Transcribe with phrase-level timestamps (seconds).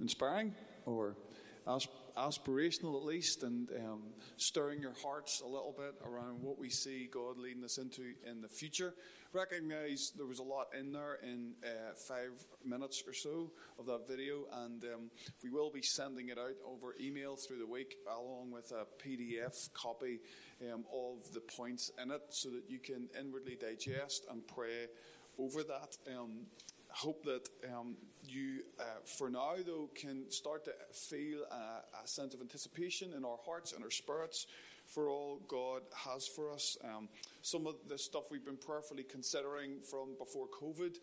[0.00, 0.54] inspiring
[0.84, 1.16] or
[2.16, 4.02] aspirational at least, and um,
[4.36, 8.40] stirring your hearts a little bit around what we see God leading us into in
[8.40, 8.94] the future.
[9.32, 12.32] Recognize there was a lot in there in uh, five
[12.64, 15.10] minutes or so of that video, and um,
[15.42, 19.72] we will be sending it out over email through the week along with a PDF
[19.74, 20.20] copy
[20.72, 24.86] um, of the points in it so that you can inwardly digest and pray
[25.38, 25.96] over that.
[26.16, 26.46] Um,
[26.96, 32.34] hope that um, you, uh, for now, though, can start to feel a, a, sense
[32.34, 34.46] of anticipation in our hearts and our spirits
[34.86, 36.76] for all God has for us.
[36.84, 37.08] Um,
[37.42, 40.96] some of the stuff we've been prayerfully considering from before COVID,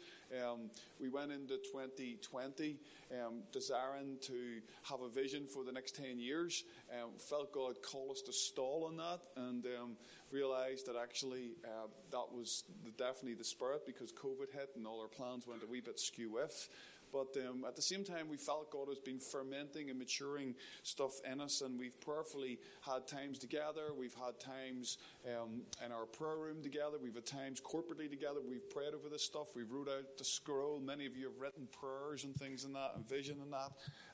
[0.43, 0.69] um,
[0.99, 2.77] we went into 2020
[3.11, 6.63] um, desiring to have a vision for the next 10 years.
[6.91, 9.97] Um, felt God call us to stall on that and um,
[10.31, 12.63] realised that actually uh, that was
[12.97, 16.31] definitely the spirit because COVID hit and all our plans went a wee bit skew
[16.31, 16.69] with.
[17.13, 21.21] But um, at the same time, we felt God has been fermenting and maturing stuff
[21.31, 23.93] in us, and we've prayerfully had times together.
[23.97, 26.97] We've had times um, in our prayer room together.
[27.01, 28.39] We've had times corporately together.
[28.47, 29.55] We've prayed over this stuff.
[29.55, 30.79] We've wrote out the scroll.
[30.79, 33.71] Many of you have written prayers and things in that, and vision and that.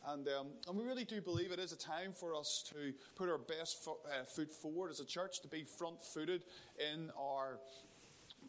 [0.07, 3.29] And, um, and we really do believe it is a time for us to put
[3.29, 6.43] our best fo- uh, foot forward as a church, to be front footed
[6.93, 7.59] in our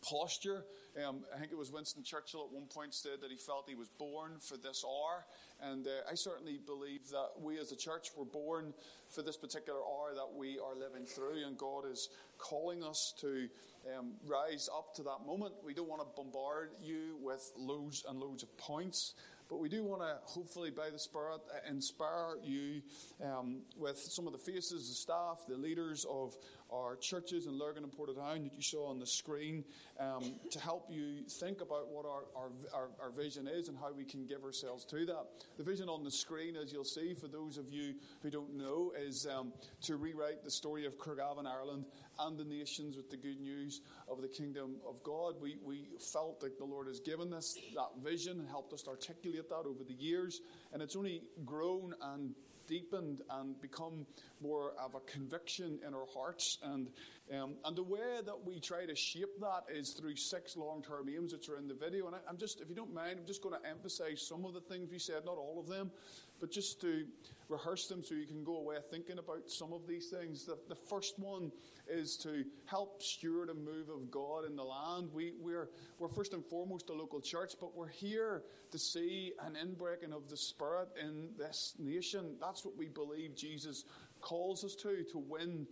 [0.03, 0.64] posture.
[1.06, 3.74] Um, I think it was Winston Churchill at one point said that he felt he
[3.74, 5.24] was born for this hour.
[5.62, 8.74] And uh, I certainly believe that we as a church were born
[9.08, 11.44] for this particular hour that we are living through.
[11.47, 13.48] And God is calling us to
[13.97, 15.55] um, rise up to that moment.
[15.64, 19.14] We don't want to bombard you with loads and loads of points.
[19.50, 22.82] But we do want to, hopefully, by the Spirit, inspire you
[23.20, 26.36] um, with some of the faces, the staff, the leaders of
[26.72, 29.64] our churches in Lurgan and Portadown that you saw on the screen
[29.98, 33.92] um, to help you think about what our, our, our, our, vision is and how
[33.92, 35.26] we can give ourselves to that.
[35.58, 38.92] The vision on the screen, as you'll see, for those of you who don't know,
[38.98, 41.86] is um, to rewrite the story of Craigavon, Ireland
[42.20, 45.34] and the nations with the good news of the kingdom of God.
[45.41, 49.48] We, we felt that the Lord has given us that vision and helped us articulate
[49.48, 50.41] that over the years,
[50.72, 52.34] and it's only grown and
[52.70, 54.06] deepened and become
[54.41, 56.58] more of a conviction in our hearts.
[56.62, 56.88] And,
[57.32, 61.08] um, and the way that we try to shape that is through six long term
[61.08, 62.06] aims that are in the video.
[62.06, 64.52] And I, I'm just, if you don't mind, I'm just going to emphasize some of
[64.52, 65.92] the things we said, not all of them,
[66.41, 67.04] but just to
[67.48, 70.44] rehearse them so you can go away thinking about some of these things.
[70.44, 71.52] The, the first one
[71.88, 75.10] is to help steward a move of God in the land.
[75.12, 75.68] We, we're,
[76.00, 78.42] we're first and foremost a local church, but we're here
[78.72, 82.36] to see an inbreaking of the Spirit in this nation.
[82.41, 83.84] That's what we believe Jesus
[84.20, 85.66] calls us to, to win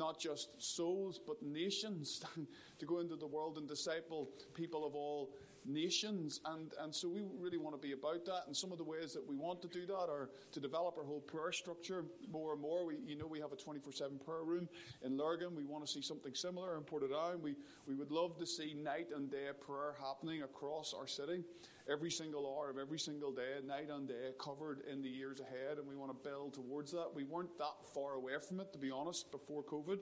[0.00, 2.24] not just souls, but nations,
[2.78, 5.30] to go into the world and disciple people of all
[5.66, 6.40] nations.
[6.46, 8.44] And, and so we really want to be about that.
[8.46, 11.04] And some of the ways that we want to do that are to develop our
[11.04, 12.86] whole prayer structure more and more.
[12.86, 14.70] We, you know, we have a 24 7 prayer room
[15.04, 15.54] in Lurgan.
[15.54, 17.40] We want to see something similar in Portadown.
[17.40, 17.54] We,
[17.86, 21.44] we would love to see night and day prayer happening across our city
[21.90, 25.78] every single hour of every single day, night and day, covered in the years ahead,
[25.78, 27.08] and we want to build towards that.
[27.14, 29.98] We weren't that far away from it, to be honest, before COVID,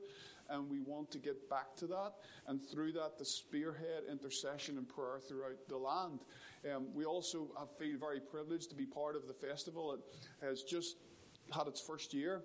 [0.50, 2.12] and we want to get back to that,
[2.46, 6.20] and through that, the spearhead intercession and prayer throughout the land.
[6.74, 9.94] Um, we also have, feel very privileged to be part of the festival.
[9.94, 10.00] It
[10.44, 10.96] has just
[11.52, 12.42] had its first year.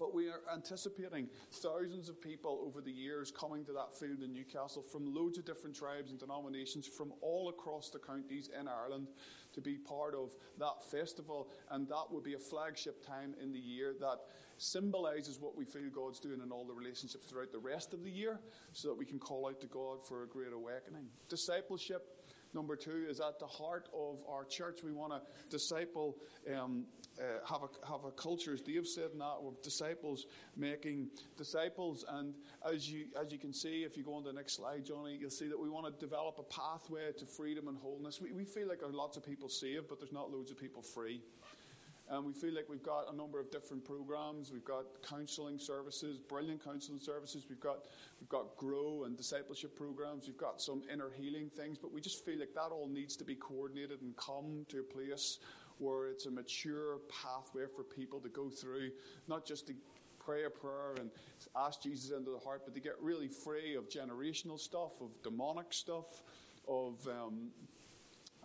[0.00, 4.32] But we are anticipating thousands of people over the years coming to that field in
[4.32, 9.08] Newcastle from loads of different tribes and denominations from all across the counties in Ireland
[9.52, 11.50] to be part of that festival.
[11.70, 14.20] And that would be a flagship time in the year that
[14.56, 18.10] symbolises what we feel God's doing in all the relationships throughout the rest of the
[18.10, 18.40] year
[18.72, 21.08] so that we can call out to God for a great awakening.
[21.28, 22.19] Discipleship
[22.52, 24.80] Number two is at the heart of our church.
[24.82, 26.16] We want to disciple,
[26.52, 26.84] um,
[27.18, 32.04] uh, have, a, have a culture, as Dave said, that of disciples making disciples.
[32.08, 32.34] And
[32.68, 35.30] as you, as you can see, if you go on the next slide, Johnny, you'll
[35.30, 38.20] see that we want to develop a pathway to freedom and wholeness.
[38.20, 40.58] We, we feel like there are lots of people saved, but there's not loads of
[40.58, 41.22] people free.
[42.10, 44.50] And we feel like we've got a number of different programs.
[44.52, 47.46] We've got counselling services, brilliant counselling services.
[47.48, 47.86] We've got
[48.20, 50.26] we've got grow and discipleship programs.
[50.26, 51.78] We've got some inner healing things.
[51.78, 54.82] But we just feel like that all needs to be coordinated and come to a
[54.82, 55.38] place
[55.78, 58.90] where it's a mature pathway for people to go through,
[59.28, 59.74] not just to
[60.18, 61.10] pray a prayer and
[61.56, 65.72] ask Jesus into the heart, but to get really free of generational stuff, of demonic
[65.72, 66.22] stuff,
[66.68, 67.50] of um,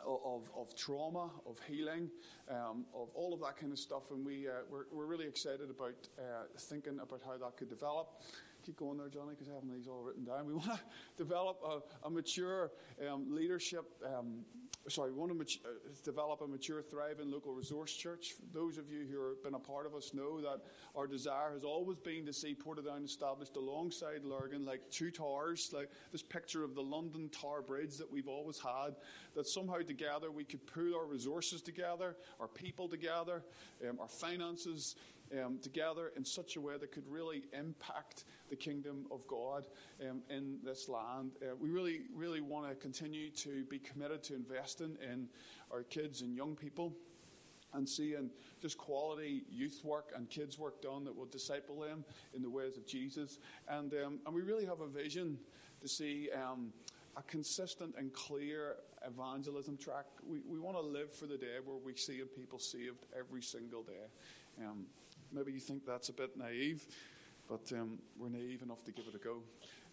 [0.05, 2.09] of, of trauma, of healing,
[2.49, 4.11] um, of all of that kind of stuff.
[4.11, 8.21] And we, uh, we're, we're really excited about uh, thinking about how that could develop.
[8.65, 10.45] Keep going there, Johnny, because I have these all written down.
[10.47, 10.79] We want to
[11.17, 12.71] develop a, a mature
[13.07, 13.85] um, leadership.
[14.03, 14.44] Um,
[14.88, 15.69] sorry, we want to mat- uh,
[16.03, 18.33] develop a mature, thriving local resource church.
[18.53, 20.62] Those of you who have been a part of us know that
[20.95, 25.89] our desire has always been to see Portadown established alongside Lurgan, like two towers, like
[26.12, 28.95] this picture of the London Tower Bridge that we've always had.
[29.35, 33.44] That somehow together we could pool our resources together, our people together,
[33.88, 34.95] um, our finances
[35.43, 39.65] um, together in such a way that could really impact the kingdom of God
[40.01, 41.31] um, in this land.
[41.41, 45.27] Uh, we really, really want to continue to be committed to investing in
[45.71, 46.93] our kids and young people
[47.73, 48.29] and seeing
[48.61, 52.77] just quality youth work and kids work done that will disciple them in the ways
[52.77, 53.39] of Jesus.
[53.67, 55.38] And, um, and we really have a vision
[55.81, 56.71] to see um,
[57.17, 60.05] a consistent and clear evangelism track.
[60.27, 63.83] We, we want to live for the day where we see people saved every single
[63.83, 64.63] day.
[64.65, 64.85] Um,
[65.31, 66.86] maybe you think that's a bit naive,
[67.48, 69.38] but um, we're naive enough to give it a go.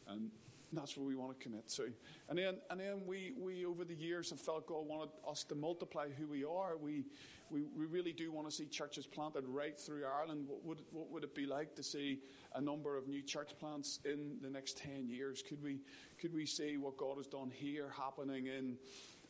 [0.08, 0.31] And
[0.73, 1.93] that's what we want to commit to.
[2.29, 5.55] And then, and then we, we over the years have felt God wanted us to
[5.55, 6.76] multiply who we are.
[6.76, 7.05] We,
[7.50, 10.46] we, we really do want to see churches planted right through Ireland.
[10.49, 12.20] What would, what would it be like to see
[12.55, 15.43] a number of new church plants in the next 10 years?
[15.46, 15.81] Could we,
[16.19, 18.76] could we see what God has done here happening in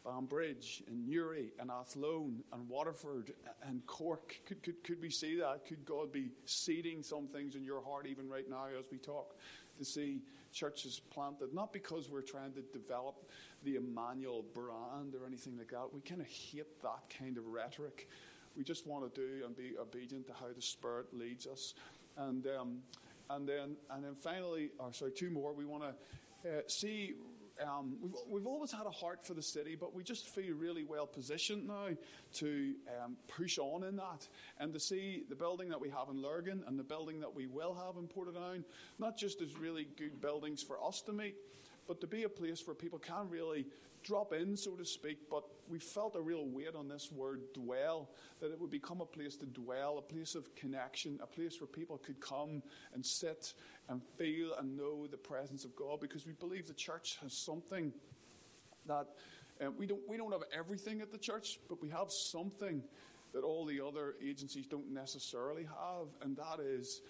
[0.04, 3.32] Banbridge and Newry and Athlone and Waterford
[3.66, 4.36] and Cork.
[4.46, 5.64] Could, could, could we see that?
[5.66, 9.36] Could God be seeding some things in your heart even right now as we talk
[9.78, 10.22] to see
[10.52, 11.54] churches planted?
[11.54, 13.30] Not because we're trying to develop
[13.64, 15.92] the Emmanuel brand or anything like that.
[15.92, 18.08] We kind of hate that kind of rhetoric.
[18.56, 21.74] We just want to do and be obedient to how the Spirit leads us.
[22.16, 22.78] And, um,
[23.30, 25.88] and, then, and then finally, or sorry, two more, we want to
[26.48, 27.14] uh, see
[27.66, 30.84] um, we've, we've always had a heart for the city, but we just feel really
[30.84, 31.88] well positioned now
[32.34, 34.26] to um, push on in that.
[34.58, 37.46] And to see the building that we have in Lurgan and the building that we
[37.46, 38.64] will have in Portadown,
[38.98, 41.36] not just as really good buildings for us to meet,
[41.86, 43.66] but to be a place where people can really
[44.02, 48.10] drop in, so to speak, but we felt a real weight on this word dwell,
[48.40, 51.68] that it would become a place to dwell, a place of connection, a place where
[51.68, 52.62] people could come
[52.94, 53.54] and sit
[53.88, 57.92] and feel and know the presence of God, because we believe the church has something
[58.86, 59.06] that
[59.60, 62.82] um, we, don't, we don't have everything at the church, but we have something
[63.32, 67.00] that all the other agencies don't necessarily have, and that is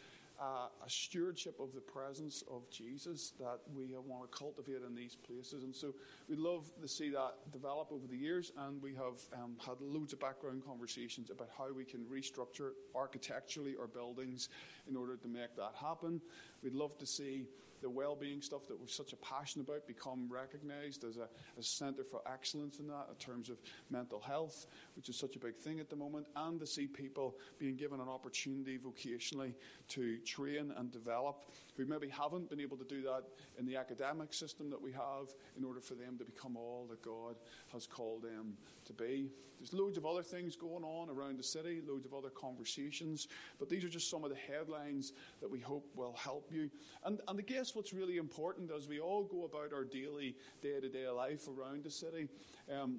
[0.42, 5.14] uh, a stewardship of the presence of Jesus that we want to cultivate in these
[5.14, 5.62] places.
[5.62, 5.94] And so
[6.28, 8.50] we'd love to see that develop over the years.
[8.58, 13.76] And we have um, had loads of background conversations about how we can restructure architecturally
[13.78, 14.48] our buildings
[14.88, 16.20] in order to make that happen.
[16.62, 17.46] We'd love to see
[17.82, 22.04] the well-being stuff that we're such a passion about become recognised as a, a centre
[22.04, 23.58] for excellence in that in terms of
[23.90, 27.36] mental health, which is such a big thing at the moment, and to see people
[27.58, 29.54] being given an opportunity vocationally
[29.88, 31.44] to train and develop
[31.76, 33.24] who maybe haven't been able to do that
[33.58, 37.02] in the academic system that we have in order for them to become all that
[37.02, 37.36] God
[37.72, 39.30] has called them to be.
[39.58, 43.28] There's loads of other things going on around the city, loads of other conversations,
[43.60, 46.68] but these are just some of the headlines that we hope will help you.
[47.04, 50.80] And, and I guess what's really important as we all go about our daily, day
[50.80, 52.28] to day life around the city,
[52.70, 52.98] um,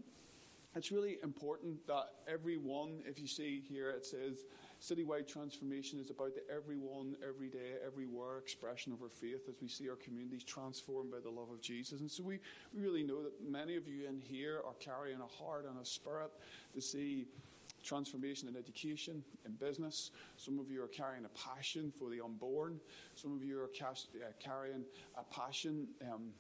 [0.76, 4.46] it's really important that everyone, if you see here, it says,
[4.82, 9.68] Citywide transformation is about the everyone, every day, everywhere expression of our faith as we
[9.70, 12.02] see our communities transformed by the love of Jesus.
[12.02, 12.40] And so we,
[12.76, 15.86] we really know that many of you in here are carrying a heart and a
[15.86, 16.32] spirit
[16.76, 17.28] to see
[17.84, 20.12] transformation in education, in business.
[20.38, 22.80] Some of you are carrying a passion for the unborn.
[23.16, 24.84] Some of you are uh, carrying
[25.18, 25.88] a passion.
[26.02, 26.32] Um,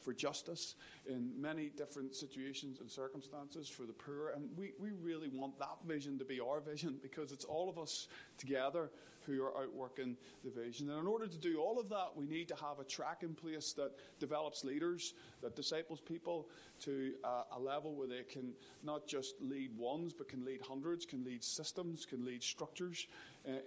[0.00, 0.74] for justice
[1.06, 4.30] in many different situations and circumstances for the poor.
[4.34, 7.78] And we, we really want that vision to be our vision because it's all of
[7.78, 8.90] us together
[9.26, 10.90] who are outworking the vision.
[10.90, 13.34] And in order to do all of that, we need to have a track in
[13.34, 16.48] place that develops leaders, that disciples people
[16.80, 18.52] to uh, a level where they can
[18.82, 23.06] not just lead ones, but can lead hundreds, can lead systems, can lead structures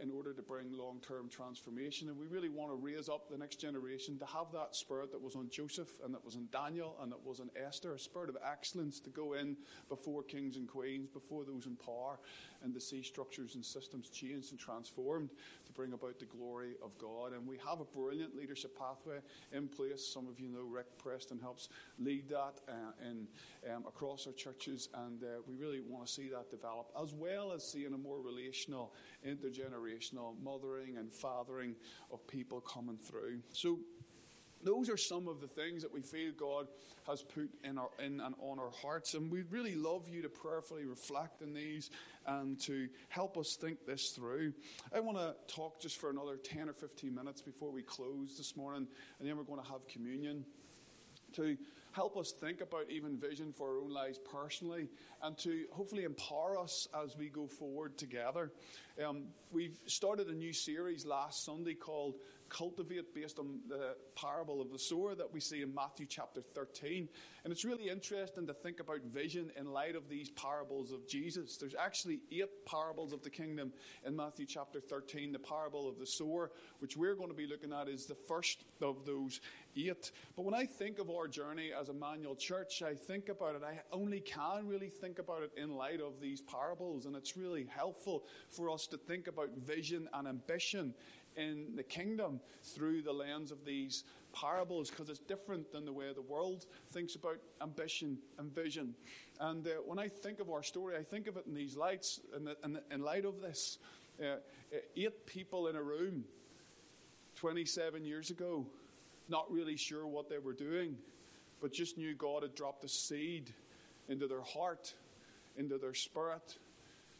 [0.02, 2.10] in order to bring long term transformation.
[2.10, 5.22] And we really want to raise up the next generation to have that spirit that
[5.22, 8.30] was on Joseph and that was on Daniel and that was on Esther, a spirit
[8.30, 9.58] of excellence to go in
[9.90, 12.20] before kings and queens, before those in power,
[12.64, 15.30] and to see structures and systems changed and transformed
[15.66, 17.34] to bring about the glory of God.
[17.34, 19.20] And we have a brilliant leadership pathway
[19.52, 20.06] in place.
[20.06, 22.74] Some of you know Rick Preston helps lead that uh,
[23.10, 23.28] in,
[23.74, 27.52] um, across our churches, and uh, we really want to see that develop, as well
[27.52, 28.94] as seeing a more relational,
[29.28, 31.76] intergenerational mothering and fathering
[32.12, 33.40] of people coming through.
[33.52, 33.80] So
[34.64, 36.68] those are some of the things that we feel God
[37.08, 39.14] has put in, our, in and on our hearts.
[39.14, 41.90] And we'd really love you to prayerfully reflect on these
[42.26, 44.54] and to help us think this through.
[44.96, 48.56] I want to talk just for another 10 or 15 minutes before we close this
[48.56, 48.88] morning,
[49.20, 50.46] and then we're going to have communion.
[51.34, 51.58] To
[51.94, 54.88] help us think about even vision for our own lives personally
[55.22, 58.52] and to hopefully empower us as we go forward together.
[59.04, 62.16] Um, we've started a new series last Sunday called
[62.54, 67.10] cultivate based on the parable of the sower that we see in Matthew chapter 13.
[67.44, 71.58] And it's really interesting to think about vision in light of these parables of Jesus.
[71.58, 73.74] There's actually eight parables of the kingdom
[74.06, 75.34] in Matthew chapter 13.
[75.34, 78.64] The parable of the sower, which we're going to be looking at, is the first
[78.82, 79.42] of those
[79.76, 80.12] eight.
[80.36, 83.80] But when I think of our journey as Emmanuel Church, I think about it, I
[83.92, 87.06] only can really think about it in light of these parables.
[87.06, 90.94] And it's really helpful for us to think about vision and ambition
[91.38, 96.12] in the kingdom through the lens of these parables because it's different than the way
[96.14, 98.94] the world thinks about ambition and vision.
[99.40, 102.20] And uh, when I think of our story, I think of it in these lights,
[102.36, 103.78] in, the, in, the, in light of this.
[104.22, 106.24] Uh, uh eight people in a room
[107.36, 108.66] 27 years ago,
[109.30, 110.98] not really sure what they were doing,
[111.62, 113.54] but just knew God had dropped a seed
[114.10, 114.94] into their heart,
[115.58, 116.58] into their spirit,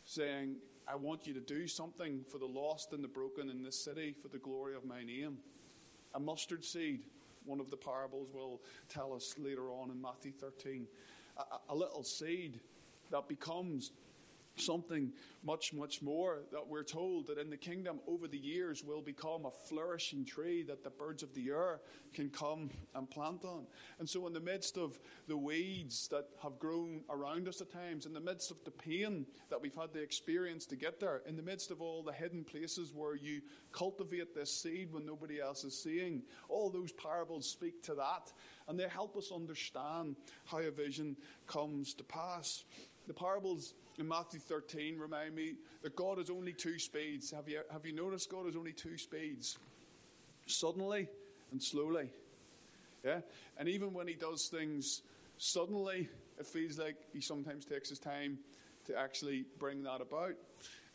[0.06, 3.78] saying, I want you to do something for the lost and the broken in this
[3.78, 5.38] city for the glory of my name.
[6.14, 7.04] A mustard seed,
[7.46, 10.86] one of the parables will tell us later on in Matthew 13.
[11.38, 12.60] A, a little seed
[13.12, 13.92] that becomes
[14.56, 15.12] something
[15.44, 19.46] much, much more that we're told that in the kingdom over the years will become
[19.46, 21.82] a flourishing tree that the birds of the air
[22.14, 23.66] can come and plant on.
[24.00, 28.06] And so, in the midst of the weeds that have grown around us at times,
[28.06, 31.36] in the midst of the pain that we've had to experience to get there, in
[31.36, 33.42] the midst of all the hidden places where you
[33.72, 38.32] cultivate this seed when nobody else is seeing, all those parables speak to that.
[38.68, 41.18] And they help us understand how a vision
[41.48, 42.64] comes to pass.
[43.08, 47.32] The parables in Matthew 13 remind me that God has only two speeds.
[47.32, 49.58] Have you, have you noticed God has only two speeds?
[50.48, 51.08] Suddenly
[51.52, 52.10] and slowly.
[53.04, 53.20] Yeah?
[53.58, 55.02] And even when he does things
[55.38, 56.10] suddenly,
[56.40, 58.40] it feels like he sometimes takes his time
[58.86, 60.34] to actually bring that about.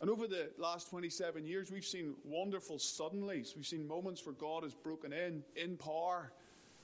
[0.01, 3.55] And over the last 27 years, we've seen wonderful suddenlies.
[3.55, 6.31] We've seen moments where God has broken in, in power,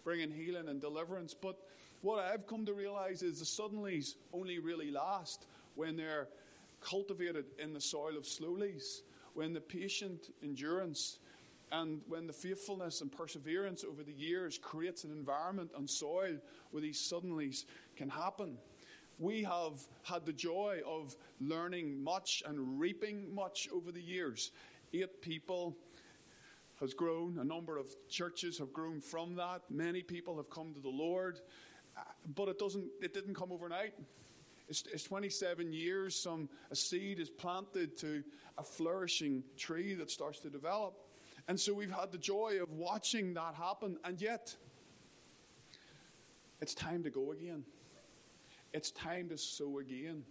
[0.04, 1.34] bringing healing and deliverance.
[1.34, 1.58] But
[2.02, 5.46] what I've come to realize is the suddenlies only really last
[5.76, 6.28] when they're
[6.82, 9.02] cultivated in the soil of slowlies,
[9.34, 11.20] when the patient endurance
[11.72, 16.38] and when the faithfulness and perseverance over the years creates an environment and soil
[16.72, 17.66] where these suddenlies
[17.96, 18.58] can happen.
[19.18, 24.52] We have had the joy of learning much and reaping much over the years.
[24.94, 25.76] Eight people
[26.80, 29.62] has grown, a number of churches have grown from that.
[29.70, 31.40] Many people have come to the Lord,
[32.36, 33.94] but it doesn't it didn't come overnight.
[34.68, 38.24] It's, it's 27 years, some a seed is planted to
[38.58, 40.96] a flourishing tree that starts to develop.
[41.48, 44.56] And so we've had the joy of watching that happen, and yet
[46.62, 47.64] it's time to go again.
[48.74, 50.24] It's time to sow again.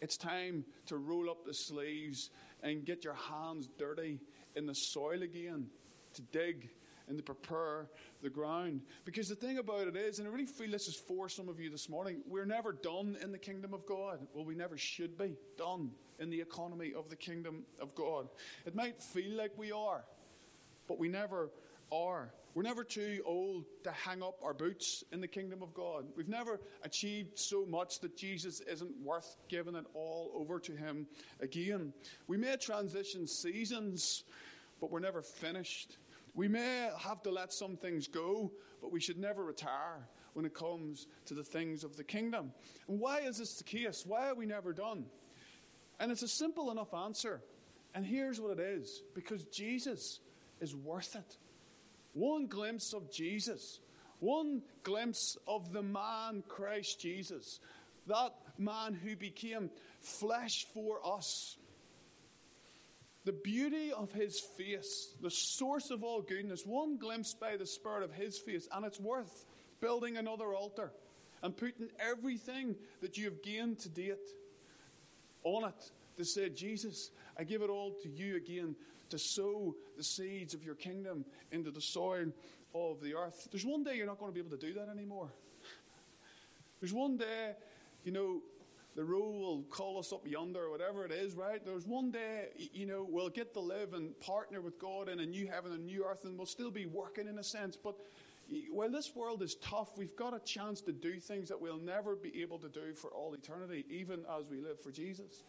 [0.00, 2.30] It's time to roll up the sleeves
[2.62, 4.20] and get your hands dirty
[4.54, 5.68] in the soil again,
[6.14, 6.68] to dig
[7.08, 7.88] and to prepare
[8.22, 8.82] the ground.
[9.04, 11.60] Because the thing about it is, and I really feel this is for some of
[11.60, 14.26] you this morning, we're never done in the kingdom of God.
[14.34, 18.28] Well, we never should be done in the economy of the kingdom of God.
[18.66, 20.04] It might feel like we are,
[20.86, 21.50] but we never
[21.90, 22.32] are.
[22.54, 26.06] We're never too old to hang up our boots in the kingdom of God.
[26.16, 31.06] We've never achieved so much that Jesus isn't worth giving it all over to Him
[31.40, 31.92] again.
[32.26, 34.24] We may transition seasons,
[34.80, 35.98] but we're never finished.
[36.38, 40.54] We may have to let some things go, but we should never retire when it
[40.54, 42.52] comes to the things of the kingdom.
[42.86, 44.04] And why is this the case?
[44.06, 45.06] Why are we never done?
[45.98, 47.42] And it's a simple enough answer.
[47.92, 50.20] And here's what it is because Jesus
[50.60, 51.38] is worth it.
[52.12, 53.80] One glimpse of Jesus,
[54.20, 57.58] one glimpse of the man Christ Jesus,
[58.06, 59.70] that man who became
[60.02, 61.56] flesh for us
[63.28, 68.02] the beauty of his face, the source of all goodness, one glimpse by the Spirit
[68.02, 69.44] of his face, and it's worth
[69.82, 70.90] building another altar
[71.42, 74.16] and putting everything that you have gained to date
[75.44, 78.74] on it to say, Jesus, I give it all to you again
[79.10, 82.32] to sow the seeds of your kingdom into the soil
[82.74, 83.46] of the earth.
[83.52, 85.28] There's one day you're not going to be able to do that anymore.
[86.80, 87.52] There's one day,
[88.04, 88.40] you know,
[88.98, 91.64] the rule will call us up yonder or whatever it is, right?
[91.64, 95.24] There's one day, you know, we'll get to live and partner with God in a
[95.24, 97.76] new heaven and new earth and we'll still be working in a sense.
[97.76, 97.94] But
[98.72, 102.16] while this world is tough, we've got a chance to do things that we'll never
[102.16, 105.44] be able to do for all eternity, even as we live for Jesus.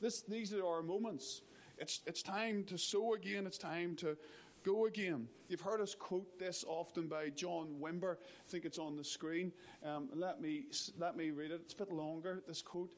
[0.00, 1.42] This, these are our moments.
[1.78, 3.44] It's, it's time to sow again.
[3.44, 4.16] It's time to
[4.64, 5.28] go again.
[5.48, 8.16] You've heard us quote this often by John Wimber.
[8.16, 9.52] I think it's on the screen.
[9.84, 10.64] Um, let, me,
[10.98, 11.60] let me read it.
[11.64, 12.90] It's a bit longer, this quote.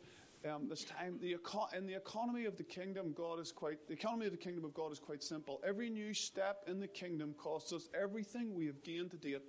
[0.49, 3.94] Um, this time, the eco- in the economy of the kingdom, God is quite the
[3.94, 5.61] economy of the kingdom of God is quite simple.
[5.66, 9.42] Every new step in the kingdom costs us everything we have gained to date.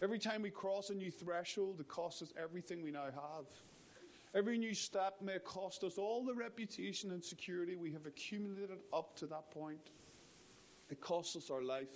[0.00, 3.46] Every time we cross a new threshold, it costs us everything we now have.
[4.34, 9.16] Every new step may cost us all the reputation and security we have accumulated up
[9.16, 9.90] to that point.
[10.90, 11.92] It costs us our life.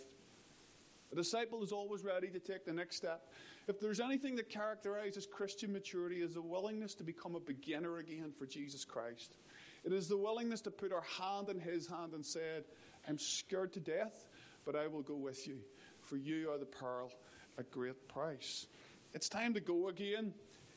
[1.13, 3.31] A disciple is always ready to take the next step.
[3.69, 8.33] If there's anything that characterizes Christian maturity, is the willingness to become a beginner again
[8.37, 9.37] for Jesus Christ.
[9.85, 12.65] It is the willingness to put our hand in His hand and said,
[13.07, 14.27] "I'm scared to death,
[14.65, 15.63] but I will go with you,
[16.01, 17.13] for you are the pearl
[17.59, 18.67] at great price."
[19.13, 20.33] It's time to go again.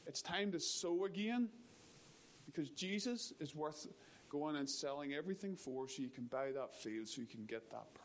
[0.05, 1.49] It's time to sow again,
[2.45, 3.87] because Jesus is worth
[4.29, 7.69] going and selling everything for, so you can buy that field, so you can get
[7.71, 8.04] that pearl.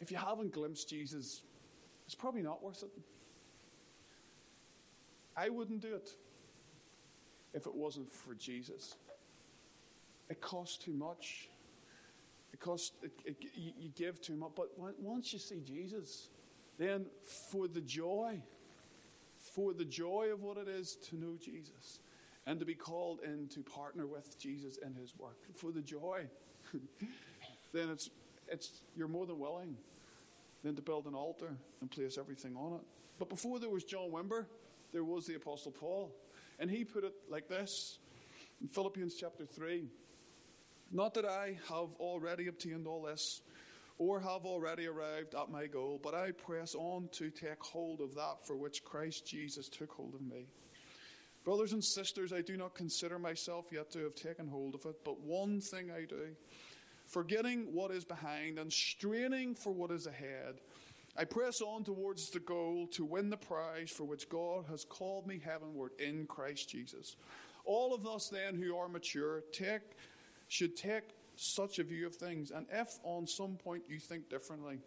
[0.00, 1.42] If you haven't glimpsed Jesus,
[2.04, 2.90] it's probably not worth it.
[5.36, 6.10] I wouldn't do it
[7.52, 8.96] if it wasn't for Jesus.
[10.28, 11.48] It costs too much.
[12.52, 14.52] It costs, it, it, you give too much.
[14.56, 16.28] But once you see Jesus,
[16.78, 17.06] then
[17.50, 18.40] for the joy,
[19.38, 22.00] for the joy of what it is to know Jesus
[22.46, 26.24] and to be called in to partner with Jesus in his work, for the joy,
[27.72, 28.10] then it's
[28.48, 29.76] it's, you're more than willing
[30.62, 32.80] then to build an altar and place everything on it.
[33.18, 34.46] But before there was John Wimber,
[34.92, 36.14] there was the Apostle Paul.
[36.58, 37.98] And he put it like this
[38.60, 39.88] in Philippians chapter 3
[40.90, 43.42] Not that I have already obtained all this
[43.98, 48.14] or have already arrived at my goal, but I press on to take hold of
[48.14, 50.46] that for which Christ Jesus took hold of me.
[51.44, 54.96] Brothers and sisters, I do not consider myself yet to have taken hold of it,
[55.04, 56.34] but one thing I do
[57.06, 60.60] forgetting what is behind and straining for what is ahead.
[61.16, 65.26] I press on towards the goal to win the prize for which God has called
[65.26, 67.16] me heavenward in Christ Jesus.
[67.64, 69.82] All of us then who are mature take,
[70.48, 71.04] should take
[71.36, 72.50] such a view of things.
[72.50, 74.78] And if on some point you think differently,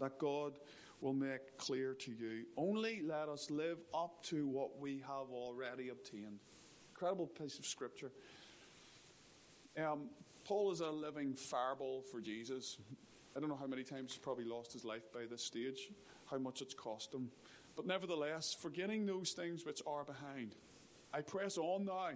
[0.00, 0.58] that God
[1.00, 2.44] will make clear to you.
[2.56, 6.40] Only let us live up to what we have already obtained.
[6.92, 8.10] Incredible piece of scripture.
[9.78, 10.10] Um,
[10.50, 12.78] Paul is a living fireball for Jesus.
[13.36, 15.92] I don't know how many times he's probably lost his life by this stage,
[16.28, 17.30] how much it's cost him.
[17.76, 20.56] But nevertheless, forgetting those things which are behind,
[21.14, 22.14] I press on now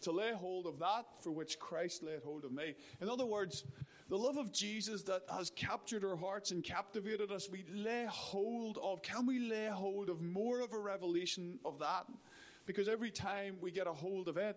[0.00, 2.74] to lay hold of that for which Christ laid hold of me.
[3.00, 3.62] In other words,
[4.08, 8.78] the love of Jesus that has captured our hearts and captivated us, we lay hold
[8.82, 9.00] of.
[9.02, 12.06] Can we lay hold of more of a revelation of that?
[12.66, 14.56] Because every time we get a hold of it,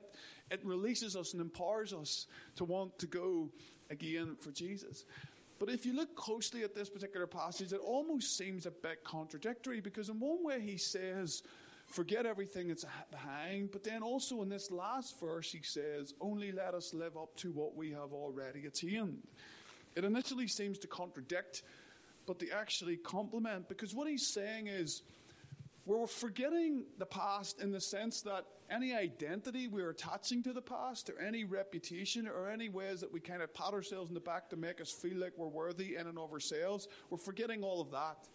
[0.51, 3.49] it releases us and empowers us to want to go
[3.89, 5.05] again for Jesus.
[5.59, 9.81] But if you look closely at this particular passage, it almost seems a bit contradictory
[9.81, 11.43] because, in one way, he says,
[11.85, 13.71] Forget everything that's behind.
[13.71, 17.51] But then also in this last verse, he says, Only let us live up to
[17.51, 19.23] what we have already attained.
[19.95, 21.63] It initially seems to contradict,
[22.27, 25.01] but they actually complement because what he's saying is,
[25.89, 31.09] we're forgetting the past in the sense that any identity we're attaching to the past,
[31.09, 34.51] or any reputation, or any ways that we kind of pat ourselves in the back
[34.51, 37.89] to make us feel like we're worthy in and of ourselves, we're forgetting all of
[37.89, 38.27] that.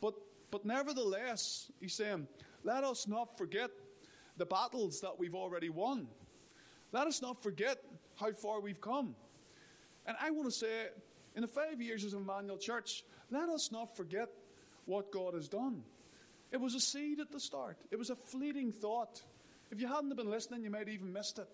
[0.00, 0.14] But,
[0.50, 2.26] but nevertheless, he's saying,
[2.64, 3.70] let us not forget
[4.36, 6.08] the battles that we've already won.
[6.90, 7.78] Let us not forget
[8.16, 9.14] how far we've come.
[10.04, 10.88] And I want to say,
[11.36, 14.30] in the five years as Emmanuel Church, let us not forget
[14.86, 15.84] what God has done.
[16.52, 19.22] It was a seed at the start, it was a fleeting thought.
[19.70, 21.48] If you hadn't been listening, you might have even missed it.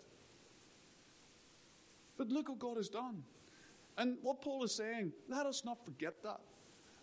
[2.17, 3.25] But look what God has done.
[3.99, 6.41] And what Paul is saying, let us not forget that.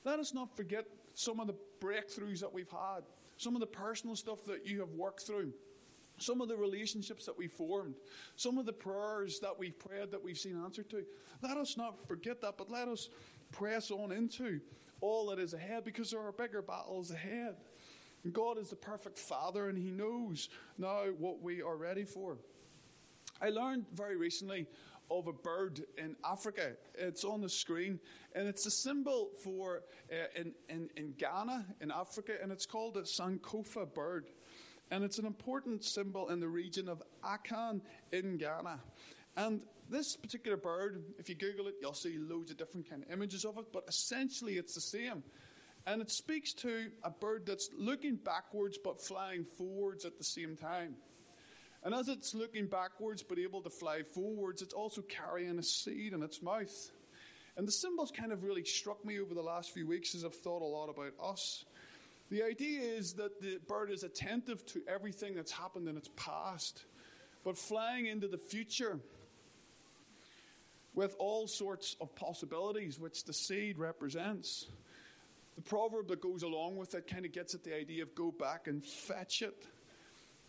[0.05, 3.01] Let us not forget some of the breakthroughs that we've had,
[3.37, 5.53] some of the personal stuff that you have worked through,
[6.17, 7.95] some of the relationships that we formed,
[8.35, 11.03] some of the prayers that we've prayed that we've seen answered to.
[11.41, 13.09] Let us not forget that, but let us
[13.51, 14.59] press on into
[15.01, 17.55] all that is ahead because there are bigger battles ahead.
[18.31, 22.37] God is the perfect Father, and He knows now what we are ready for.
[23.41, 24.67] I learned very recently
[25.11, 26.73] of a bird in Africa.
[26.95, 27.99] It's on the screen,
[28.33, 32.97] and it's a symbol for uh, in, in, in Ghana, in Africa, and it's called
[32.97, 34.27] a Sankofa bird.
[34.91, 37.81] And it's an important symbol in the region of Akan
[38.11, 38.79] in Ghana.
[39.35, 43.11] And this particular bird, if you Google it, you'll see loads of different kind of
[43.11, 45.23] images of it, but essentially it's the same.
[45.85, 50.55] And it speaks to a bird that's looking backwards but flying forwards at the same
[50.55, 50.95] time.
[51.83, 56.13] And as it's looking backwards but able to fly forwards, it's also carrying a seed
[56.13, 56.91] in its mouth.
[57.57, 60.33] And the symbols kind of really struck me over the last few weeks as I've
[60.33, 61.65] thought a lot about us.
[62.31, 66.83] The idea is that the bird is attentive to everything that's happened in its past,
[67.43, 68.99] but flying into the future
[70.95, 74.67] with all sorts of possibilities, which the seed represents.
[75.55, 78.31] The proverb that goes along with it kind of gets at the idea of go
[78.31, 79.65] back and fetch it.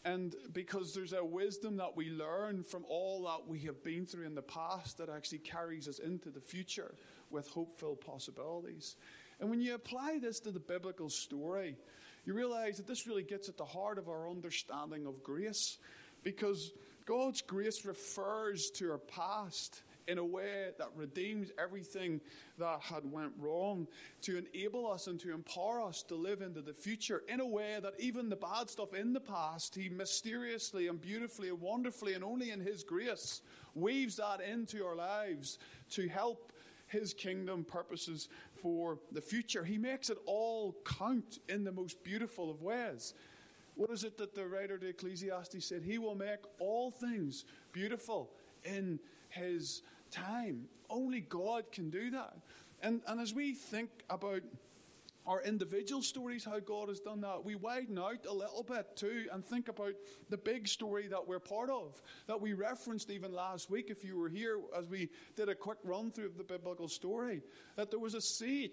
[0.05, 4.27] And because there's a wisdom that we learn from all that we have been through
[4.27, 6.95] in the past that actually carries us into the future
[7.31, 8.97] with hopeful possibilities.
[9.41, 11.77] And when you apply this to the biblical story,
[12.27, 15.79] you realize that this really gets at the heart of our understanding of grace
[16.23, 16.73] because
[17.07, 22.21] God's grace refers to our past in a way that redeems everything
[22.59, 23.87] that had went wrong
[24.23, 27.79] to enable us and to empower us to live into the future in a way
[27.83, 32.25] that even the bad stuff in the past he mysteriously and beautifully and wonderfully and
[32.25, 33.41] only in his grace
[33.75, 35.59] weaves that into our lives
[35.91, 36.53] to help
[36.87, 38.29] his kingdom purposes
[38.61, 43.15] for the future he makes it all count in the most beautiful of ways
[43.77, 45.83] what is it that the writer to Ecclesiastes said?
[45.83, 48.31] He will make all things beautiful
[48.65, 49.83] in his
[50.15, 50.67] time.
[50.89, 52.37] Only God can do that.
[52.83, 54.43] And, and as we think about
[55.27, 59.25] our individual stories, how God has done that, we widen out a little bit too
[59.33, 59.95] and think about
[60.29, 64.19] the big story that we're part of, that we referenced even last week, if you
[64.19, 67.43] were here, as we did a quick run through of the biblical story,
[67.77, 68.73] that there was a seed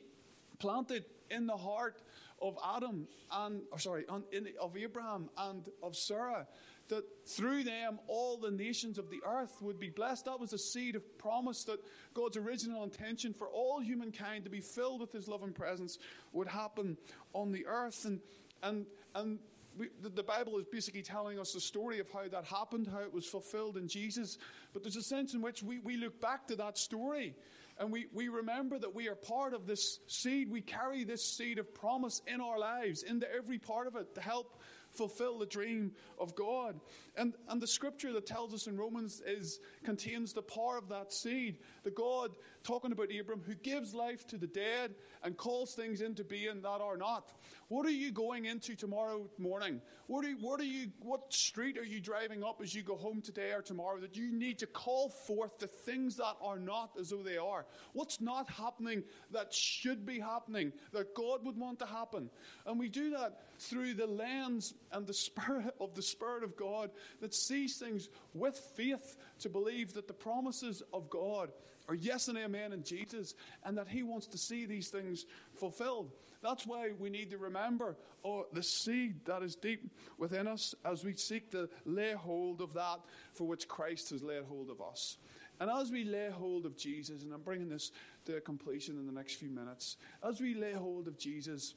[0.59, 2.01] planted in the heart
[2.41, 6.47] of Adam and, or sorry, in, of Abraham and of Sarah
[6.91, 10.25] that through them all the nations of the earth would be blessed.
[10.25, 11.79] That was a seed of promise that
[12.13, 15.97] God's original intention for all humankind to be filled with His love and presence
[16.33, 16.97] would happen
[17.33, 18.03] on the earth.
[18.05, 18.19] And,
[18.61, 19.39] and, and
[19.77, 23.13] we, the, Bible is basically telling us the story of how that happened, how it
[23.13, 24.37] was fulfilled in Jesus.
[24.73, 27.35] But there's a sense in which we, we look back to that story
[27.79, 30.51] and we, we remember that we are part of this seed.
[30.51, 34.21] We carry this seed of promise in our lives, into every part of it, to
[34.21, 34.61] help
[34.93, 36.79] fulfill the dream of God.
[37.15, 41.11] And, and the scripture that tells us in Romans is contains the power of that
[41.11, 41.57] seed.
[41.83, 42.31] The God
[42.63, 46.81] talking about Abram who gives life to the dead and calls things into being that
[46.81, 47.31] are not.
[47.67, 49.81] What are you going into tomorrow morning?
[50.07, 53.61] What what you what street are you driving up as you go home today or
[53.61, 57.37] tomorrow that you need to call forth the things that are not as though they
[57.37, 57.65] are?
[57.93, 62.29] What's not happening that should be happening that God would want to happen?
[62.65, 66.91] And we do that through the lens and the spirit of the Spirit of God
[67.21, 71.51] that sees things with faith to believe that the promises of God
[71.87, 76.11] are yes and amen in Jesus and that He wants to see these things fulfilled.
[76.41, 81.03] That's why we need to remember oh, the seed that is deep within us as
[81.03, 82.99] we seek to lay hold of that
[83.33, 85.17] for which Christ has laid hold of us.
[85.59, 87.91] And as we lay hold of Jesus, and I'm bringing this
[88.25, 91.75] to completion in the next few minutes, as we lay hold of Jesus,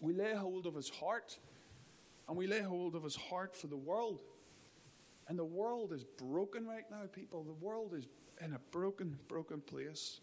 [0.00, 1.38] we lay hold of his heart,
[2.28, 4.20] and we lay hold of his heart for the world.
[5.28, 7.42] And the world is broken right now, people.
[7.42, 8.06] The world is
[8.44, 10.20] in a broken, broken place,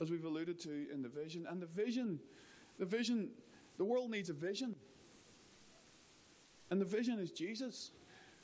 [0.00, 1.46] as we've alluded to in the vision.
[1.48, 2.18] And the vision,
[2.78, 3.30] the vision,
[3.78, 4.74] the world needs a vision.
[6.70, 7.92] And the vision is Jesus,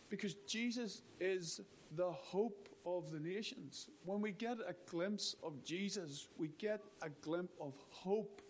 [0.08, 1.60] because Jesus is
[1.96, 3.88] the hope of the nations.
[4.04, 8.42] When we get a glimpse of Jesus, we get a glimpse of hope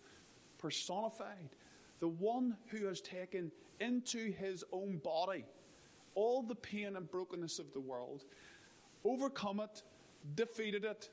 [0.57, 1.49] personified
[1.99, 5.45] the one who has taken into his own body
[6.15, 8.25] all the pain and brokenness of the world,
[9.03, 9.81] overcome it,
[10.35, 11.09] defeated it,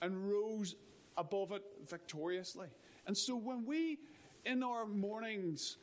[0.00, 0.74] and rose
[1.16, 2.68] above it victoriously.
[3.06, 3.98] And so when we,
[4.44, 5.76] in our mornings,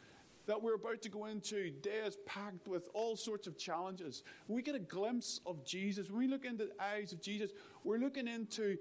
[0.45, 4.23] that we're about to go into days packed with all sorts of challenges.
[4.47, 7.51] We get a glimpse of Jesus, when we look into the eyes of Jesus,
[7.83, 8.75] we're looking into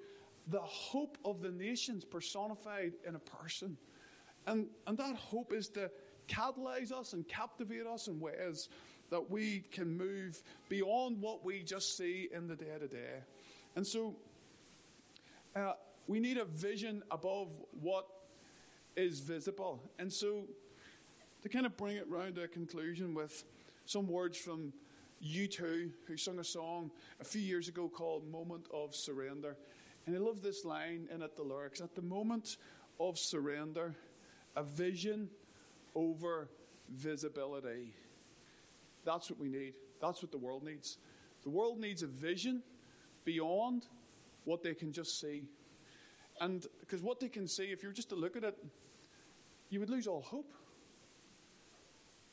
[0.46, 3.76] the hope of the nations personified in a person.
[4.46, 5.90] And, and that hope is to
[6.26, 8.70] catalyze us and captivate us in ways
[9.10, 13.20] that we can move beyond what we just see in the day to day.
[13.76, 14.16] And so
[15.54, 15.72] uh,
[16.06, 17.48] we need a vision above
[17.80, 18.06] what
[18.96, 19.80] is visible.
[19.98, 20.44] And so
[21.42, 23.44] to kind of bring it round to a conclusion with
[23.86, 24.72] some words from
[25.24, 29.56] U2, who sung a song a few years ago called Moment of Surrender.
[30.06, 31.80] And I love this line in it, the lyrics.
[31.80, 32.56] At the moment
[33.00, 33.94] of surrender,
[34.56, 35.28] a vision
[35.94, 36.48] over
[36.90, 37.92] visibility.
[39.04, 39.74] That's what we need.
[40.00, 40.98] That's what the world needs.
[41.42, 42.62] The world needs a vision
[43.28, 43.84] beyond
[44.44, 45.42] what they can just see.
[46.40, 48.56] And because what they can see, if you were just to look at it,
[49.68, 50.50] you would lose all hope.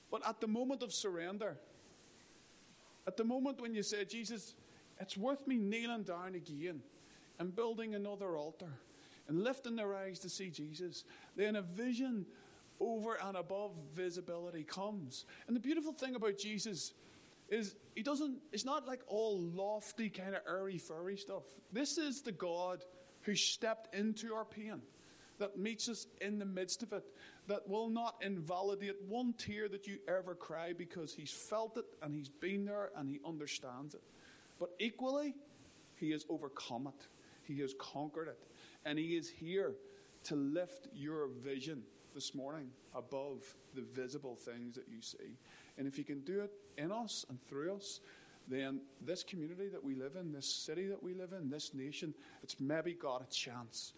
[0.09, 1.57] But at the moment of surrender,
[3.05, 4.55] at the moment when you say, Jesus,
[5.01, 6.79] it's worth me kneeling down again
[7.39, 8.71] and building another altar
[9.27, 11.03] and lifting their eyes to see Jesus,
[11.35, 12.25] then a vision
[12.79, 15.25] over and above visibility comes.
[15.47, 16.93] And the beautiful thing about Jesus
[17.49, 21.43] is he doesn't, it's not like all lofty, kind of airy furry stuff.
[21.71, 22.83] This is the God
[23.21, 24.81] who stepped into our pain,
[25.39, 27.03] that meets us in the midst of it,
[27.47, 32.13] that will not invalidate one tear that you ever cry because he's felt it and
[32.13, 34.01] he's been there and he understands it.
[34.59, 35.35] But equally,
[35.95, 37.07] he has overcome it,
[37.43, 38.39] he has conquered it,
[38.85, 39.75] and he is here
[40.25, 45.37] to lift your vision this morning above the visible things that you see.
[45.77, 47.99] And if you can do it in us and through us,
[48.47, 52.13] then this community that we live in, this city that we live in, this nation,
[52.43, 53.93] it's maybe got a chance.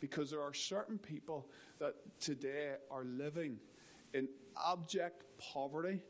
[0.00, 3.58] Because there are certain people that today are living
[4.12, 4.28] in
[4.70, 6.00] abject poverty,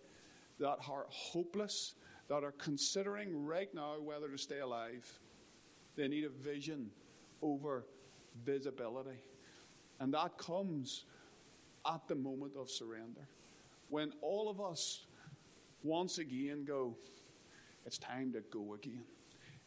[0.58, 1.94] that are hopeless,
[2.28, 5.06] that are considering right now whether to stay alive.
[5.96, 6.90] They need a vision
[7.40, 7.84] over
[8.44, 9.18] visibility.
[10.00, 11.04] And that comes
[11.86, 13.28] at the moment of surrender.
[13.88, 15.05] When all of us
[15.86, 16.94] once again go,
[17.84, 19.04] it's time to go again.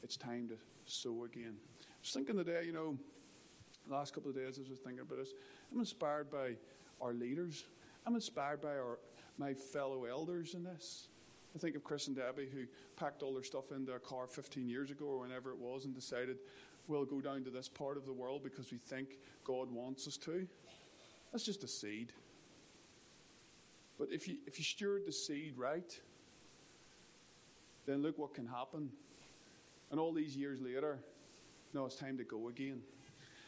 [0.03, 0.55] It's time to
[0.85, 1.55] sow again.
[1.81, 2.97] I was thinking today, you know,
[3.87, 5.29] last couple of days as I was thinking about this,
[5.71, 6.55] I'm inspired by
[7.01, 7.63] our leaders.
[8.05, 8.99] I'm inspired by our
[9.37, 11.07] my fellow elders in this.
[11.55, 12.65] I think of Chris and Debbie who
[12.97, 15.95] packed all their stuff into a car 15 years ago or whenever it was and
[15.95, 16.37] decided
[16.87, 20.17] we'll go down to this part of the world because we think God wants us
[20.17, 20.45] to.
[21.31, 22.11] That's just a seed.
[23.97, 25.99] But if you, if you steward the seed right,
[27.89, 28.89] then look what can happen.
[29.91, 30.99] And all these years later,
[31.73, 32.81] now it's time to go again.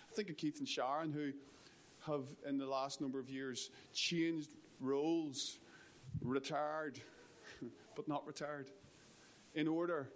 [0.10, 1.32] I think of Keith and Sharon, who
[2.12, 4.50] have, in the last number of years, changed
[4.80, 5.60] roles,
[6.22, 7.00] retired,
[7.96, 8.72] but not retired,
[9.54, 10.10] in order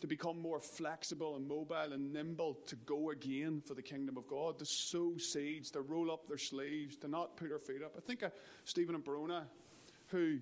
[0.00, 4.28] to become more flexible and mobile and nimble to go again for the kingdom of
[4.28, 7.94] God, to sow seeds, to roll up their sleeves, to not put their feet up.
[7.96, 8.32] I think of
[8.64, 9.44] Stephen and Brona,
[10.08, 10.38] who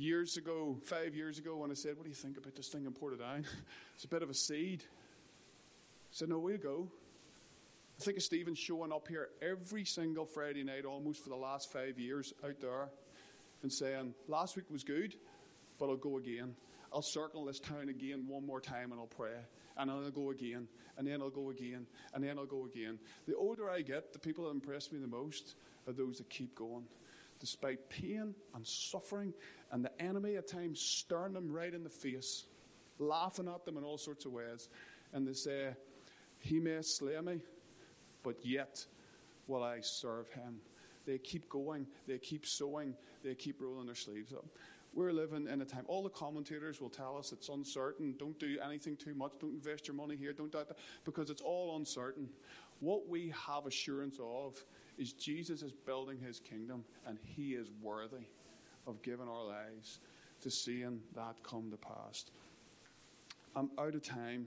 [0.00, 2.86] years ago, five years ago, when I said, What do you think about this thing
[2.86, 3.44] in Portadown?
[3.94, 4.82] It's a bit of a seed.
[4.82, 6.88] I said, No, we'll go.
[7.98, 11.70] I think of Stephen showing up here every single Friday night almost for the last
[11.70, 12.88] five years out there
[13.62, 15.14] and saying, Last week was good,
[15.78, 16.54] but I'll go again.
[16.92, 19.36] I'll circle this town again one more time and I'll pray.
[19.76, 20.66] And I'll go again.
[20.98, 21.86] And then I'll go again.
[22.14, 22.98] And then I'll go again.
[23.28, 25.54] The older I get, the people that impress me the most
[25.86, 26.84] are those that keep going.
[27.38, 29.32] Despite pain and suffering
[29.72, 32.44] and the enemy at times staring them right in the face,
[32.98, 34.68] laughing at them in all sorts of ways.
[35.12, 35.70] And they say,
[36.38, 37.40] He may slay me,
[38.22, 38.84] but yet
[39.46, 40.60] will I serve him.
[41.06, 44.44] They keep going, they keep sowing, they keep rolling their sleeves up.
[44.92, 48.16] We're living in a time, all the commentators will tell us it's uncertain.
[48.18, 49.32] Don't do anything too much.
[49.40, 50.32] Don't invest your money here.
[50.32, 50.78] Don't do that.
[51.04, 52.28] Because it's all uncertain.
[52.80, 54.56] What we have assurance of
[54.98, 58.26] is Jesus is building his kingdom and he is worthy
[58.86, 60.00] of giving our lives
[60.42, 62.24] to seeing that come to pass.
[63.54, 64.46] I'm out of time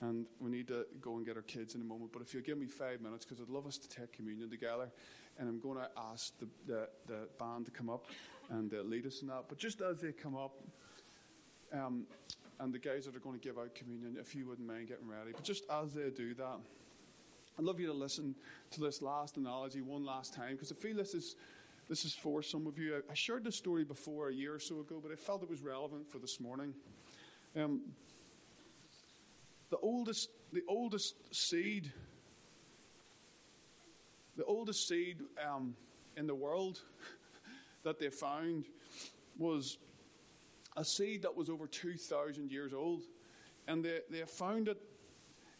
[0.00, 2.12] and we need to go and get our kids in a moment.
[2.12, 4.88] But if you'll give me five minutes, because I'd love us to take communion together,
[5.38, 8.06] and I'm going to ask the, the, the band to come up
[8.50, 9.44] and uh, lead us in that.
[9.48, 10.52] But just as they come up,
[11.72, 12.04] um,
[12.60, 15.08] and the guys that are going to give out communion, if you wouldn't mind getting
[15.08, 16.58] ready, but just as they do that,
[17.58, 18.34] I'd love you to listen
[18.70, 21.34] to this last analogy one last time because I feel this is
[21.88, 23.02] this is for some of you.
[23.10, 25.62] I shared this story before a year or so ago, but I felt it was
[25.62, 26.74] relevant for this morning.
[27.56, 27.80] Um,
[29.70, 31.90] the oldest, the oldest seed,
[34.36, 35.74] the oldest seed um,
[36.16, 36.82] in the world
[37.84, 38.66] that they found
[39.38, 39.78] was
[40.76, 43.02] a seed that was over 2,000 years old.
[43.66, 44.78] And they, they found it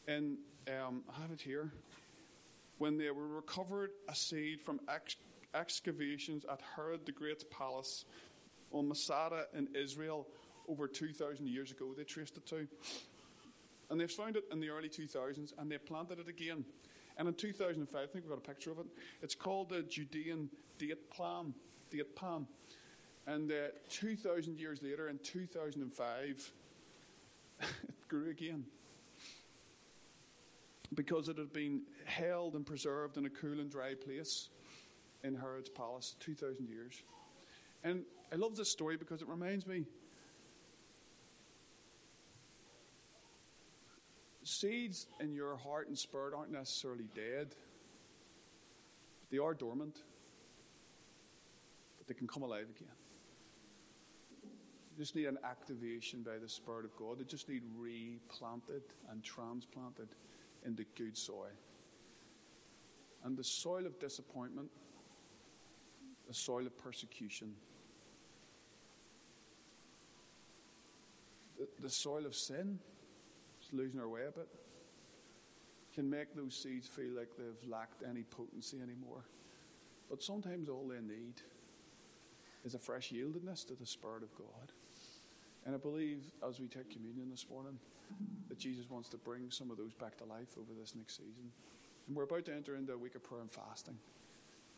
[0.07, 0.38] in,
[0.69, 1.73] um, I have it here,
[2.77, 5.17] when they were recovered a seed from ex-
[5.59, 8.05] excavations at Herod the Great's palace
[8.73, 10.27] on Masada in Israel
[10.68, 12.66] over 2,000 years ago, they traced it to.
[13.90, 16.64] And they found it in the early 2000s and they planted it again.
[17.16, 18.87] And in 2005, I think we've got a picture of it,
[19.23, 21.55] it's called the Judean date palm
[21.90, 22.47] date palm.
[23.27, 26.53] And uh, 2,000 years later, in 2005,
[27.61, 27.68] it
[28.09, 28.64] grew again.
[30.94, 34.49] Because it had been held and preserved in a cool and dry place
[35.24, 37.02] in Herod's palace, 2,000 years.
[37.85, 38.02] And
[38.33, 39.85] I love this story because it reminds me
[44.48, 47.54] seeds in your heart and spirit aren't necessarily dead,
[49.31, 50.02] they are dormant,
[51.98, 52.94] but they can come alive again.
[54.96, 57.20] They just need an activation by the Spirit of God.
[57.20, 60.09] They just need replanted and transplanted
[60.64, 61.52] into good soil.
[63.22, 64.70] And the soil of disappointment,
[66.29, 67.55] the soil of persecution,
[71.59, 72.79] the, the soil of sin,
[73.61, 74.49] just losing our way a bit,
[75.95, 79.25] can make those seeds feel like they've lacked any potency anymore.
[80.09, 81.35] But sometimes all they need
[82.64, 84.73] is a fresh yieldedness to the Spirit of God.
[85.67, 87.79] And I believe as we take communion this morning
[88.49, 91.51] that Jesus wants to bring some of those back to life over this next season.
[92.07, 93.99] And we're about to enter into a week of prayer and fasting.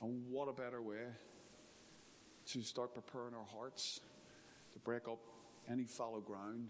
[0.02, 1.06] And what a better way
[2.52, 4.00] to start preparing our hearts
[4.72, 5.20] to break up
[5.70, 6.68] any fallow ground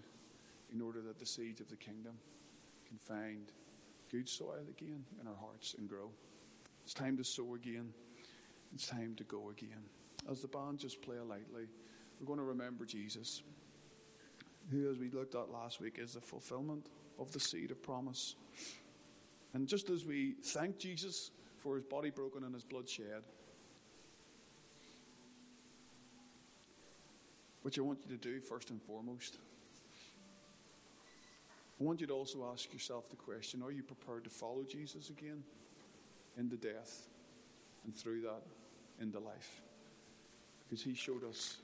[0.72, 2.12] in order that the seeds of the kingdom
[2.86, 3.52] can find
[4.10, 6.10] good soil again in our hearts and grow.
[6.84, 7.92] It's time to sow again.
[8.74, 9.82] It's time to go again.
[10.30, 11.66] As the band just play lightly,
[12.18, 13.42] we're going to remember Jesus,
[14.70, 16.88] who, as we looked at last week, is the fulfillment
[17.18, 18.36] of the seed of promise.
[19.54, 23.22] And just as we thank Jesus for his body broken and his blood shed,
[27.62, 29.38] which I want you to do first and foremost,
[31.80, 35.08] I want you to also ask yourself the question are you prepared to follow Jesus
[35.10, 35.42] again
[36.36, 37.08] into death
[37.84, 38.42] and through that
[39.00, 39.62] into life?
[40.68, 41.56] Because he showed us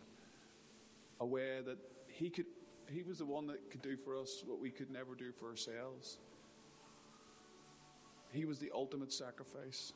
[1.20, 1.78] a way that
[2.08, 2.46] he could
[2.88, 5.48] he was the one that could do for us what we could never do for
[5.48, 6.18] ourselves.
[8.32, 9.92] He was the ultimate sacrifice.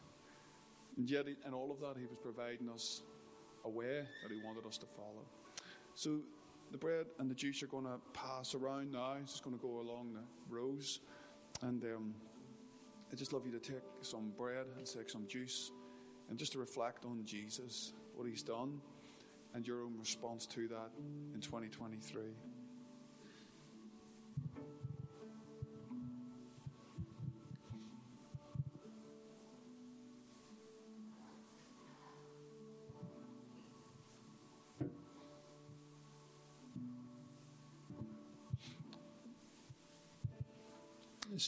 [0.96, 3.02] And yet, in all of that, He was providing us
[3.64, 5.24] a way that He wanted us to follow.
[6.00, 6.20] So,
[6.72, 9.16] the bread and the juice are going to pass around now.
[9.20, 11.00] It's just going to go along the rows.
[11.60, 12.14] And um,
[13.12, 15.72] I just love you to take some bread and take some juice
[16.30, 18.80] and just to reflect on Jesus, what He's done,
[19.52, 20.88] and your own response to that
[21.34, 22.22] in 2023.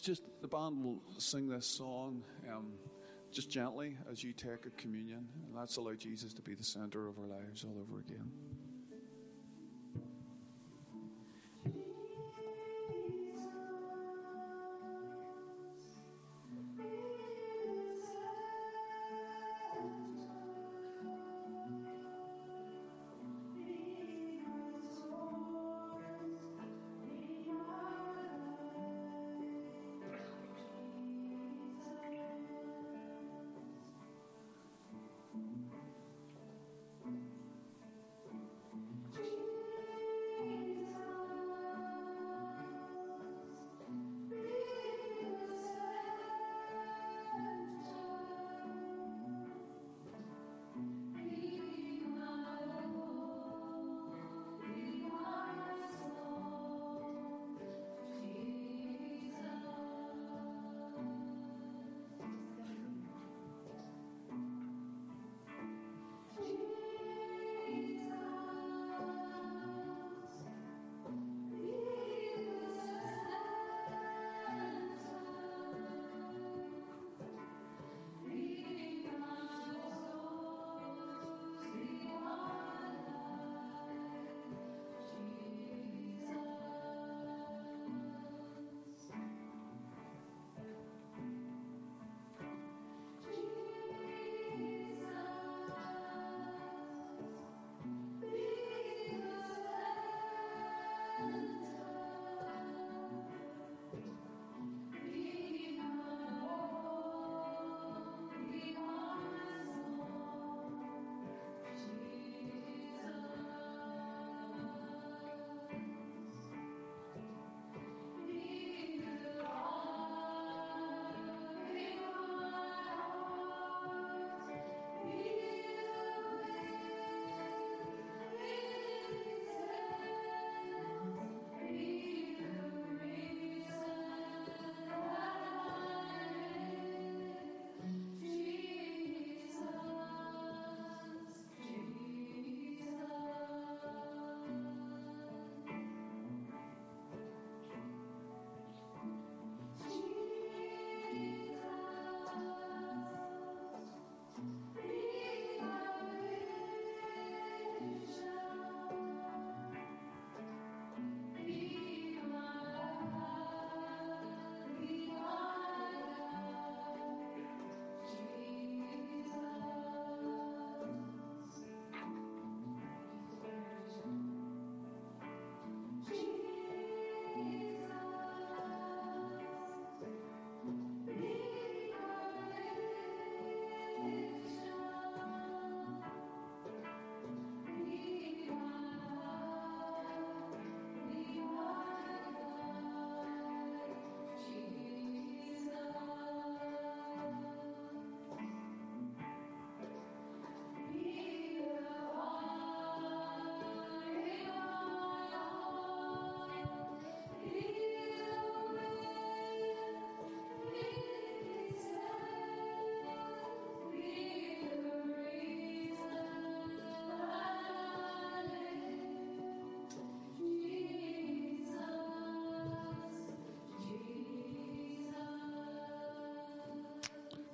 [0.02, 2.72] Just the band will sing this song um,
[3.32, 7.08] just gently as you take a communion, and let's allow Jesus to be the center
[7.08, 8.30] of our lives all over again.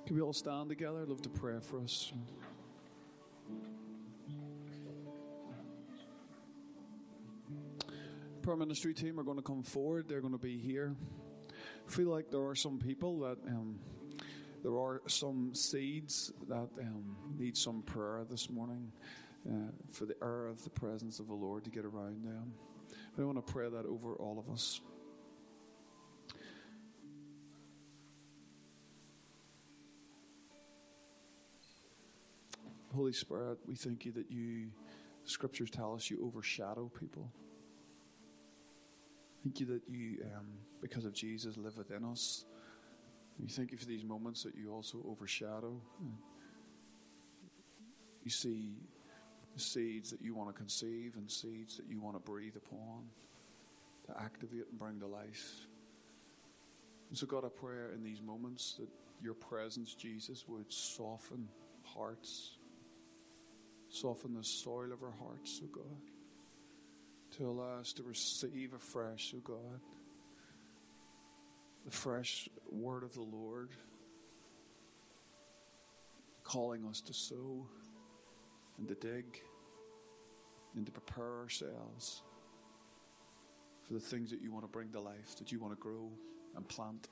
[0.09, 1.03] Can we all stand together?
[1.03, 2.11] I'd love to pray for us.
[8.41, 10.09] Prayer ministry team are going to come forward.
[10.09, 10.95] They're going to be here.
[11.87, 13.77] I feel like there are some people that um,
[14.63, 18.91] there are some seeds that um, need some prayer this morning
[19.47, 22.51] uh, for the air of the presence of the Lord to get around them.
[23.15, 24.81] I want to pray that over all of us.
[32.99, 34.67] Holy Spirit, we thank you that you,
[35.23, 37.31] scriptures tell us, you overshadow people.
[39.41, 40.47] Thank you that you, um,
[40.81, 42.43] because of Jesus, live within us.
[43.39, 45.81] We thank you for these moments that you also overshadow.
[48.25, 48.73] You see
[49.55, 53.05] seeds that you want to conceive and seeds that you want to breathe upon,
[54.07, 55.67] to activate and bring to life.
[57.07, 58.89] And so, God, I pray in these moments that
[59.23, 61.47] your presence, Jesus, would soften
[61.85, 62.57] hearts,
[63.89, 66.01] soften the soil of our hearts, oh God,
[67.37, 69.79] to allow us to receive afresh, oh God,
[71.85, 73.69] the fresh word of the Lord,
[76.43, 77.67] calling us to sow
[78.77, 79.41] and to dig
[80.75, 82.21] and to prepare ourselves
[83.83, 86.11] for the things that you want to bring to life, that you want to grow
[86.55, 87.07] and plant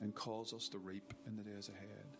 [0.00, 2.16] and cause us to reap in the days ahead.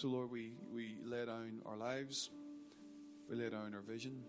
[0.00, 2.30] So, Lord, we, we lay down our lives,
[3.28, 4.22] we lay down our vision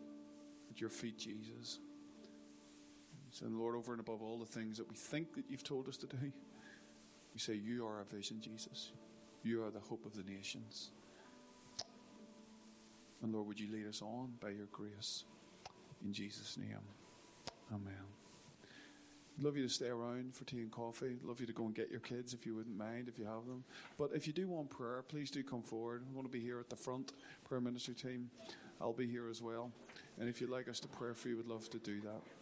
[0.70, 1.80] at your feet, Jesus.
[3.42, 5.96] And Lord, over and above all the things that we think that you've told us
[5.96, 6.18] to do,
[7.34, 8.92] we say, You are our vision, Jesus.
[9.44, 10.92] You are the hope of the nations.
[13.24, 15.24] And Lord, would you lead us on by your grace?
[16.04, 16.76] In Jesus' name.
[17.74, 18.21] Amen.
[19.40, 21.18] Love you to stay around for tea and coffee.
[21.24, 23.46] Love you to go and get your kids if you wouldn't mind, if you have
[23.48, 23.64] them.
[23.98, 26.04] But if you do want prayer, please do come forward.
[26.10, 27.14] I want to be here at the front,
[27.48, 28.30] prayer ministry team.
[28.80, 29.72] I'll be here as well.
[30.20, 32.41] And if you'd like us to pray for you, we'd love to do that.